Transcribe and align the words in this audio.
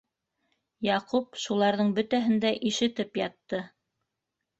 Яҡуп 0.85 1.37
шуларҙың 1.41 1.91
бөтәһен 1.99 2.39
дә 2.45 2.53
ишетеп 2.71 3.21
ятты. 3.21 3.61